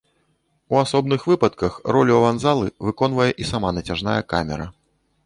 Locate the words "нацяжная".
3.79-4.17